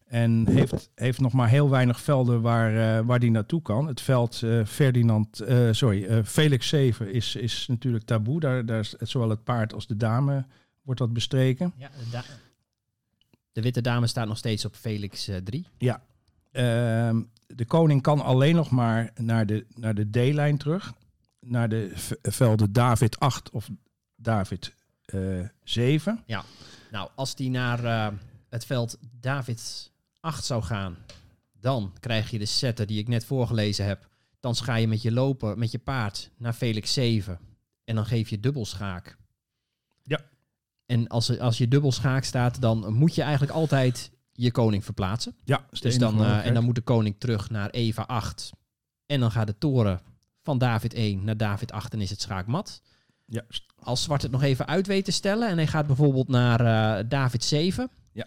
[0.07, 3.87] En heeft, heeft nog maar heel weinig velden waar, eh, waar die naartoe kan.
[3.87, 8.39] Het veld Ferdinand, sorry, Felix 7 is, is natuurlijk taboe.
[8.39, 10.45] Daar, daar is zowel het paard als de dame
[10.81, 11.73] wordt dat bestreken.
[11.77, 12.21] ja, de,
[13.57, 15.67] de witte dame staat nog steeds op Felix eh, 3.
[16.51, 20.93] Ehm, de koning kan alleen nog maar naar de, naar de D-lijn terug.
[21.39, 21.91] Naar de
[22.21, 23.69] velden David 8 of
[24.15, 24.73] David
[25.05, 25.19] eh
[25.63, 26.23] 7.
[26.91, 28.13] Nou, als die naar eh,
[28.49, 30.97] het veld David 8 zou gaan,
[31.59, 34.09] dan krijg je de setter die ik net voorgelezen heb.
[34.39, 37.39] Dan ga je met je loper, met je paard naar Felix 7.
[37.83, 39.17] En dan geef je dubbelschaak.
[40.87, 45.35] En als, als je dubbelschaak staat, dan moet je eigenlijk altijd je koning verplaatsen.
[45.43, 48.49] Ja, Dus dan, eh, en dan moet de koning terug naar Eva 8.
[49.05, 49.99] En dan gaat de toren
[50.41, 52.81] van David 1 naar David 8 en is het schaakmat.
[53.25, 53.43] Ja,
[53.79, 57.03] Als Zwart het nog even uit weet te stellen en hij gaat bijvoorbeeld naar eh,
[57.09, 57.89] David 7.
[58.11, 58.25] Ja.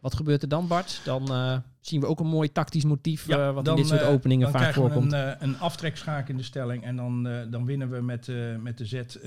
[0.00, 1.00] Wat gebeurt er dan, Bart?
[1.04, 4.02] Dan eh, zien we ook een mooi tactisch motief Ja, wat dan, in dit soort
[4.02, 5.10] openingen vaak krijgen voorkomt.
[5.10, 6.84] we een, een aftrekschaak in de stelling.
[6.84, 8.28] En dan, dan winnen we met,
[8.60, 9.20] met de zet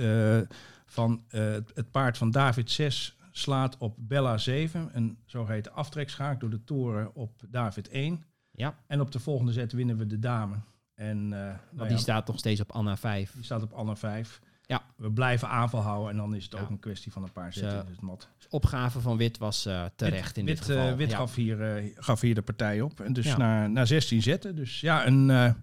[0.86, 1.42] van eh,
[1.74, 4.90] het- paard van David 6 slaat op Bella 7.
[4.94, 8.24] Een zogeheten aftrekschaak door de toren op David 1.
[8.52, 10.56] ja, En op de volgende zet winnen we de dame.
[10.96, 13.32] En eh, nou ja, die staat nog steeds op Anna 5.
[13.34, 14.42] die staat op Anna 5.
[14.68, 14.82] Ja.
[14.96, 16.60] We blijven aanval houden en dan is het Ja.
[16.60, 18.30] ook een kwestie van een paar Dus, zetten in het mat.
[18.38, 20.88] Dus opgave van Wit was eh, terecht in wit, dit geval.
[20.90, 21.18] eh, wit Ja.
[21.18, 23.00] gaf, hier, gaf hier de partij op.
[23.00, 24.56] En dus naar, naar 16 zetten.
[24.56, 25.56] Dus ja, een,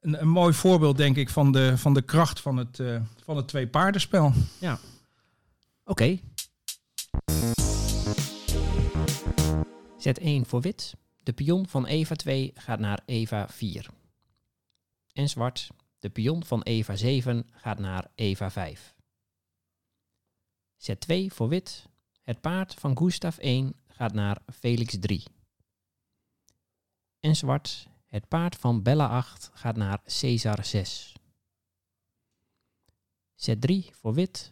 [0.00, 3.48] een, mooi voorbeeld denk ik van de, van de kracht van het, eh, van het
[3.48, 4.32] twee paardenspel.
[5.84, 6.18] Oké.
[9.96, 10.94] Zet 1 voor wit.
[11.22, 13.86] De pion van Eva 2 gaat naar Eva 4.
[15.12, 15.68] En zwart.
[15.98, 18.94] De pion van Eva 7 gaat naar Eva 5.
[20.76, 21.88] Zet 2 voor wit.
[22.22, 25.24] Het paard van Gustav 1 gaat naar Felix 3.
[27.20, 27.89] En zwart.
[28.10, 31.16] Het paard van Bella 8 gaat naar Caesar 6.
[33.34, 34.50] Zet 3 voor wit.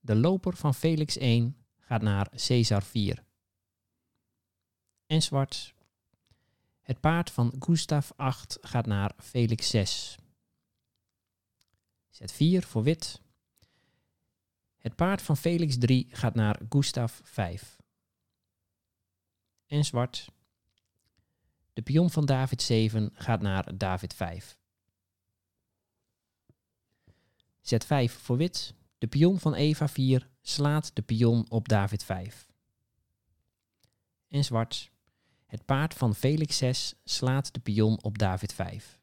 [0.00, 3.24] De loper van Felix 1 gaat naar Caesar 4.
[5.06, 5.74] En zwart.
[6.80, 10.16] Het paard van Gustav 8 gaat naar Felix 6.
[12.08, 13.20] Zet 4 voor wit.
[14.76, 17.76] Het paard van Felix 3 gaat naar Gustav 5.
[19.66, 20.34] En zwart.
[21.76, 24.58] De pion van David 7 gaat naar David 5.
[27.60, 28.74] Zet 5 voor wit.
[28.98, 32.48] De pion van Eva 4 slaat de pion op David 5.
[34.28, 34.90] En zwart.
[35.46, 39.00] Het paard van Felix 6 slaat de pion op David 5.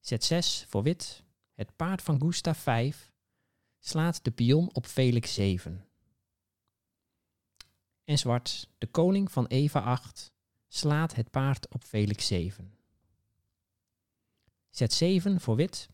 [0.00, 1.24] Zet 6 voor wit.
[1.54, 3.12] Het paard van Gustav 5
[3.78, 5.86] slaat de pion op Felix 7.
[8.04, 8.68] En zwart.
[8.78, 10.32] De koning van Eva 8
[10.68, 12.74] slaat het paard op Felix 7.
[14.70, 15.88] Zet 7 voor wit.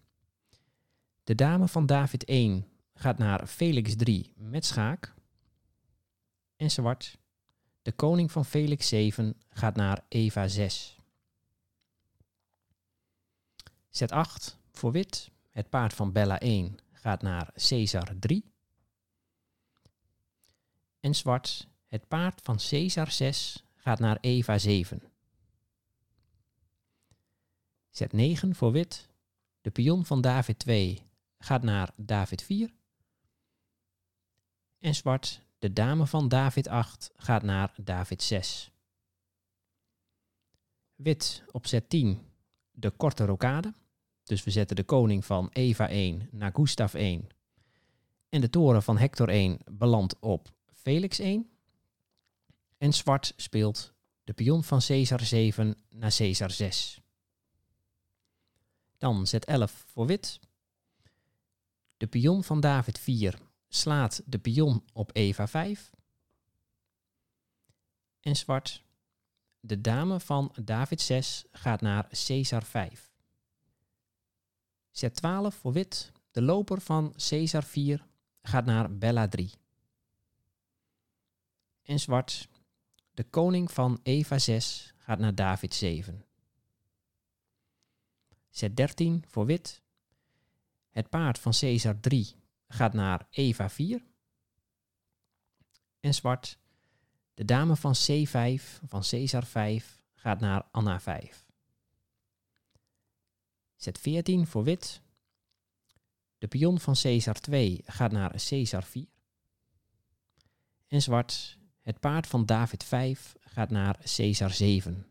[1.24, 5.14] De dame van David 1 gaat naar Felix 3 met schaak.
[6.56, 7.18] En zwart.
[7.82, 10.98] De koning van Felix 7 gaat naar Eva 6.
[13.88, 15.30] Zet 8 voor wit.
[15.50, 18.52] Het paard van Bella 1 gaat naar Caesar 3.
[21.00, 21.68] En zwart.
[21.88, 25.02] Het paard van Caesar 6 gaat naar Eva 7.
[27.90, 29.08] Zet 9 voor wit.
[29.60, 31.02] De pion van David 2
[31.38, 32.70] gaat naar David 4.
[34.78, 38.70] En zwart, de dame van David 8 gaat naar David 6.
[40.94, 42.18] Wit op zet 10,
[42.70, 43.74] de korte rokade.
[44.24, 47.28] Dus we zetten de koning van Eva 1 naar Gustav 1.
[48.28, 51.50] En de toren van Hector 1 belandt op Felix 1.
[52.78, 53.92] En zwart speelt
[54.24, 57.00] de pion van Caesar 7 naar Caesar 6.
[58.98, 60.40] Dan zet 11 voor wit.
[61.96, 63.38] De pion van David 4
[63.68, 65.90] slaat de pion op Eva 5.
[68.20, 68.82] En zwart.
[69.60, 73.12] De dame van David 6 gaat naar Caesar 5.
[74.90, 76.12] Zet 12 voor wit.
[76.30, 78.06] De loper van Caesar 4
[78.42, 79.50] gaat naar Bella 3.
[81.82, 82.48] En zwart.
[83.18, 86.24] De koning van Eva 6 gaat naar David 7.
[88.50, 89.82] Zet 13 voor wit.
[90.90, 92.34] Het paard van Caesar 3
[92.68, 94.02] gaat naar Eva 4.
[96.00, 96.58] En zwart.
[97.34, 101.46] De dame van C5 van Caesar 5 gaat naar Anna 5.
[103.76, 105.02] Zet 14 voor wit.
[106.38, 109.06] De pion van Caesar 2 gaat naar Caesar 4.
[110.86, 111.58] En zwart.
[111.88, 115.06] Het paard van David 5 gaat naar Caesar 7.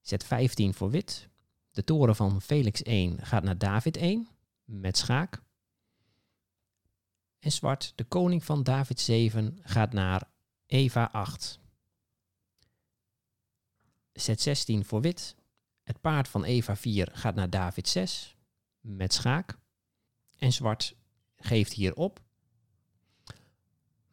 [0.00, 1.28] Zet 15 voor wit.
[1.70, 4.28] De toren van Felix 1 gaat naar David 1
[4.64, 5.42] met schaak.
[7.38, 10.30] En zwart, de koning van David 7 gaat naar
[10.66, 11.60] Eva 8.
[14.12, 15.36] Zet 16 voor wit.
[15.82, 18.36] Het paard van Eva 4 gaat naar David 6
[18.80, 19.58] met schaak.
[20.36, 20.96] En zwart
[21.36, 22.26] geeft hier op.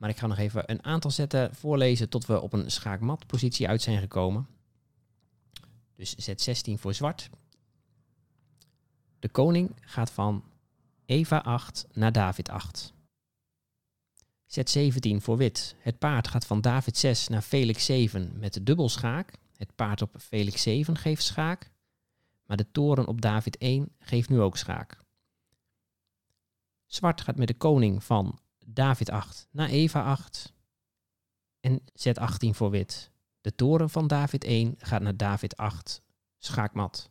[0.06, 3.82] Maar ik ga nog even een aantal zetten voorlezen tot we op een schaakmatpositie uit
[3.82, 4.47] zijn gekomen.
[5.95, 7.30] Dus zet 16 voor zwart.
[9.20, 10.43] De koning gaat van
[11.06, 12.93] Eva 8 naar David 8.
[14.45, 15.76] Zet 17 voor wit.
[15.80, 19.34] Het paard gaat van David 6 naar Felix 7 met de dubbelschaak.
[19.58, 21.72] Het paard op Felix 7 geeft schaak.
[22.45, 24.97] Maar de toren op David 1 geeft nu ook schaak.
[26.86, 30.53] Zwart gaat met de koning van David 8 naar Eva 8.
[31.59, 33.11] En zet 18 voor wit.
[33.41, 36.01] De toren van David 1 gaat naar David 8.
[36.38, 37.09] Schaakmat.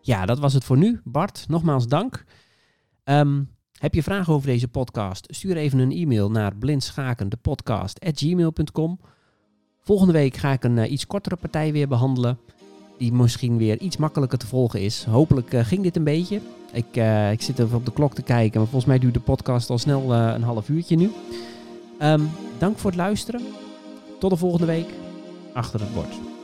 [0.00, 1.00] Ja, dat was het voor nu.
[1.04, 2.24] Bart, nogmaals dank.
[3.04, 3.42] Ehm,
[3.72, 5.26] heb je vragen over deze podcast?
[5.30, 9.00] Stuur even een e-mail naar blindschakendepodcast.gmail.com.
[9.78, 12.38] Volgende week ga ik een uh, iets kortere partij weer behandelen.
[12.98, 15.04] Die misschien weer iets makkelijker te volgen is.
[15.04, 16.40] Hopelijk uh, ging dit een beetje.
[16.72, 18.60] Ik, uh, ik zit even op de klok te kijken.
[18.60, 21.10] Maar volgens mij duurt de podcast al snel een half uurtje nu.
[22.02, 23.40] Um, dank voor het luisteren.
[24.18, 24.88] Tot de volgende week.
[25.52, 26.35] Achter het bord.